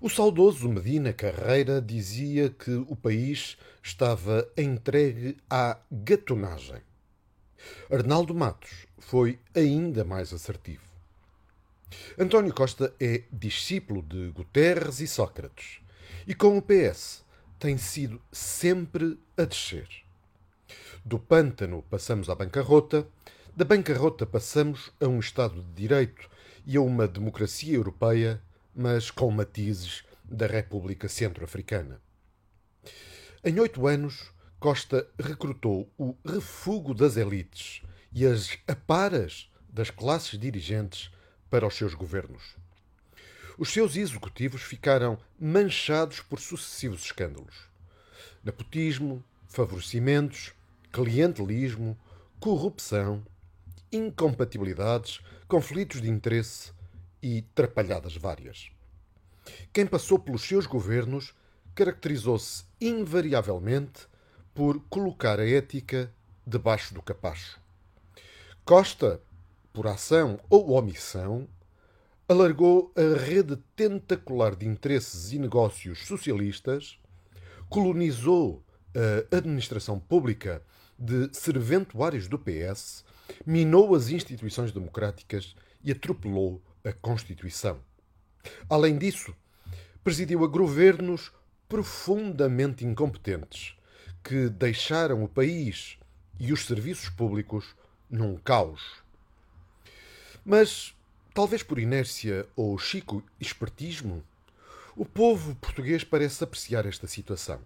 O 0.00 0.08
saudoso 0.08 0.68
Medina 0.68 1.12
Carreira 1.12 1.82
dizia 1.82 2.50
que 2.50 2.70
o 2.70 2.94
país 2.94 3.58
estava 3.82 4.48
entregue 4.56 5.36
à 5.50 5.76
gatonagem. 5.90 6.80
Arnaldo 7.90 8.32
Matos 8.32 8.86
foi 9.00 9.40
ainda 9.52 10.04
mais 10.04 10.32
assertivo. 10.32 10.84
António 12.16 12.54
Costa 12.54 12.94
é 13.00 13.24
discípulo 13.32 14.00
de 14.02 14.28
Guterres 14.28 15.00
e 15.00 15.08
Sócrates 15.08 15.80
e 16.28 16.34
com 16.34 16.56
o 16.56 16.62
PS 16.62 17.24
tem 17.58 17.76
sido 17.76 18.20
sempre 18.30 19.18
a 19.36 19.42
descer. 19.42 19.88
Do 21.04 21.18
pântano 21.18 21.82
passamos 21.90 22.30
à 22.30 22.36
bancarrota, 22.36 23.04
da 23.56 23.64
bancarrota 23.64 24.24
passamos 24.24 24.92
a 25.00 25.08
um 25.08 25.18
Estado 25.18 25.60
de 25.60 25.72
Direito 25.72 26.30
e 26.64 26.76
a 26.76 26.80
uma 26.80 27.08
democracia 27.08 27.74
europeia, 27.74 28.40
mas 28.78 29.10
com 29.10 29.28
matizes 29.28 30.04
da 30.24 30.46
República 30.46 31.08
Centro-Africana. 31.08 32.00
Em 33.42 33.58
oito 33.58 33.88
anos, 33.88 34.30
Costa 34.60 35.04
recrutou 35.18 35.92
o 35.98 36.14
refúgio 36.24 36.94
das 36.94 37.16
elites 37.16 37.82
e 38.12 38.24
as 38.24 38.56
aparas 38.68 39.50
das 39.68 39.90
classes 39.90 40.38
dirigentes 40.38 41.10
para 41.50 41.66
os 41.66 41.74
seus 41.74 41.92
governos. 41.92 42.54
Os 43.58 43.70
seus 43.70 43.96
executivos 43.96 44.62
ficaram 44.62 45.18
manchados 45.40 46.20
por 46.20 46.38
sucessivos 46.38 47.02
escândalos: 47.04 47.56
nepotismo, 48.44 49.24
favorecimentos, 49.48 50.52
clientelismo, 50.92 51.98
corrupção, 52.38 53.26
incompatibilidades, 53.90 55.18
conflitos 55.48 56.00
de 56.00 56.08
interesse 56.08 56.77
e 57.22 57.42
trapalhadas 57.54 58.16
várias. 58.16 58.70
Quem 59.72 59.86
passou 59.86 60.18
pelos 60.18 60.42
seus 60.42 60.66
governos 60.66 61.34
caracterizou-se 61.74 62.64
invariavelmente 62.80 64.06
por 64.54 64.80
colocar 64.90 65.38
a 65.38 65.48
ética 65.48 66.12
debaixo 66.46 66.92
do 66.92 67.02
capacho. 67.02 67.60
Costa, 68.64 69.20
por 69.72 69.86
ação 69.86 70.40
ou 70.50 70.72
omissão, 70.72 71.48
alargou 72.28 72.92
a 72.96 73.18
rede 73.18 73.56
tentacular 73.74 74.54
de 74.54 74.66
interesses 74.66 75.32
e 75.32 75.38
negócios 75.38 76.06
socialistas, 76.06 76.98
colonizou 77.68 78.62
a 79.30 79.36
administração 79.36 79.98
pública 79.98 80.62
de 80.98 81.30
serventuários 81.32 82.26
do 82.26 82.38
PS, 82.38 83.04
minou 83.46 83.94
as 83.94 84.08
instituições 84.08 84.72
democráticas 84.72 85.54
e 85.84 85.92
atropelou 85.92 86.60
a 86.88 86.92
Constituição. 86.92 87.78
Além 88.68 88.96
disso, 88.96 89.34
presidiu 90.02 90.42
a 90.42 90.48
governos 90.48 91.30
profundamente 91.68 92.84
incompetentes 92.84 93.76
que 94.24 94.48
deixaram 94.48 95.22
o 95.22 95.28
país 95.28 95.98
e 96.40 96.52
os 96.52 96.64
serviços 96.64 97.10
públicos 97.10 97.76
num 98.08 98.36
caos. 98.38 99.02
Mas, 100.44 100.94
talvez 101.34 101.62
por 101.62 101.78
inércia 101.78 102.46
ou 102.56 102.78
chico 102.78 103.22
espertismo, 103.38 104.24
o 104.96 105.04
povo 105.04 105.54
português 105.56 106.02
parece 106.02 106.42
apreciar 106.42 106.86
esta 106.86 107.06
situação. 107.06 107.60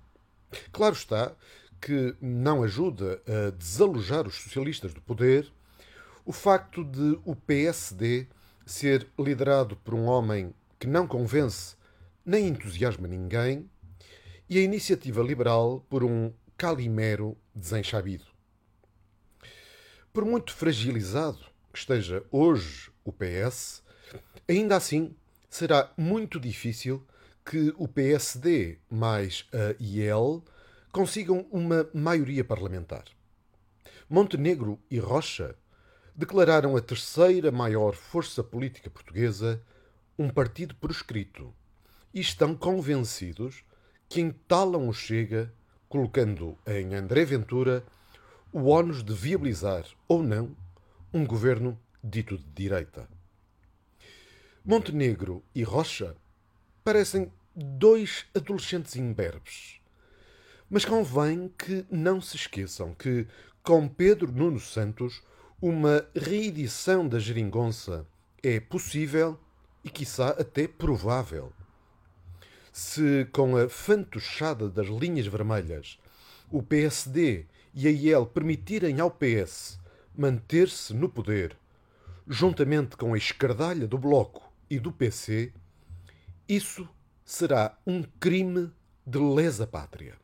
Claro 0.73 0.95
está 0.95 1.33
que 1.81 2.15
não 2.21 2.63
ajuda 2.63 3.23
a 3.27 3.51
desalojar 3.51 4.27
os 4.27 4.35
socialistas 4.35 4.93
do 4.93 5.01
poder 5.01 5.51
o 6.25 6.33
facto 6.33 6.85
de 6.85 7.19
o 7.25 7.35
PSD 7.35 8.27
ser 8.67 9.09
liderado 9.19 9.77
por 9.77 9.95
um 9.95 10.05
homem 10.05 10.55
que 10.79 10.87
não 10.87 11.07
convence 11.07 11.77
nem 12.25 12.49
entusiasma 12.49 13.09
ninguém 13.09 13.69
e 14.49 14.59
a 14.59 14.63
iniciativa 14.63 15.23
liberal 15.23 15.85
por 15.89 16.05
um 16.05 16.33
calimero 16.57 17.37
desenchabido. 17.55 18.25
Por 20.13 20.25
muito 20.25 20.55
fragilizado 20.55 21.39
que 21.73 21.79
esteja 21.79 22.25
hoje 22.31 22.91
o 23.05 23.13
PS, 23.13 23.83
ainda 24.49 24.77
assim 24.77 25.17
será 25.49 25.91
muito 25.97 26.39
difícil 26.39 27.05
que 27.45 27.75
o 27.77 27.89
PSD 27.89 28.79
mais 28.91 29.47
a 29.53 29.75
IEL 29.83 30.45
consigam 30.93 31.47
uma 31.51 31.89
maioria 31.95 32.45
parlamentar. 32.45 33.05
Montenegro 34.09 34.79
e 34.91 34.99
Rocha 34.99 35.57
declararam 36.15 36.77
a 36.77 36.81
terceira 36.81 37.51
maior 37.51 37.95
força 37.95 38.43
política 38.43 38.91
portuguesa 38.91 39.63
um 40.19 40.29
partido 40.29 40.75
proscrito 40.75 41.55
e 42.13 42.21
estão 42.21 42.55
convencidos 42.55 43.65
que 44.09 44.21
entalam 44.21 44.89
o 44.89 44.93
Chega, 44.93 45.53
colocando 45.89 46.59
em 46.67 46.95
André 46.95 47.25
Ventura 47.25 47.85
o 48.53 48.69
ónus 48.69 49.03
de 49.03 49.15
viabilizar 49.15 49.87
ou 50.07 50.23
não 50.23 50.55
um 51.13 51.27
governo 51.27 51.79
dito 52.05 52.37
de 52.37 52.45
direita. 52.45 53.09
Montenegro 54.65 55.43
e 55.55 55.63
Rocha 55.63 56.15
parecem 56.85 57.33
dois 57.55 58.27
adolescentes 58.35 58.97
imberbes. 58.97 59.81
Mas 60.69 60.85
convém 60.85 61.49
que 61.59 61.85
não 61.91 62.21
se 62.21 62.37
esqueçam 62.37 62.95
que, 62.95 63.27
com 63.63 63.89
Pedro 63.89 64.31
Nuno 64.31 64.61
Santos, 64.61 65.23
uma 65.63 66.05
reedição 66.13 67.07
da 67.07 67.21
geringonça 67.21 68.05
é 68.43 68.59
possível 68.59 69.39
e, 69.85 69.89
quiçá, 69.89 70.31
até 70.31 70.67
provável. 70.67 71.53
Se, 72.73 73.29
com 73.31 73.57
a 73.57 73.69
fantochada 73.69 74.69
das 74.69 74.89
linhas 74.89 75.29
vermelhas, 75.29 76.01
o 76.51 76.65
PSD 76.65 77.47
e 77.73 77.87
a 77.87 77.91
IEL 77.93 78.27
permitirem 78.27 78.99
ao 78.99 79.09
PS 79.09 79.79
manter-se 80.19 80.93
no 80.93 81.09
poder, 81.09 81.57
juntamente 82.27 82.97
com 82.97 83.15
a 83.15 83.19
escardalha 83.19 83.87
do 83.87 83.97
Bloco 83.97 84.53
e 84.69 84.81
do 84.81 84.91
PC, 84.91 85.53
isso 86.49 86.89
será 87.25 87.79
um 87.87 88.03
crime 88.19 88.69
de 89.07 89.19
lesa 89.19 89.65
pátria. 89.65 90.22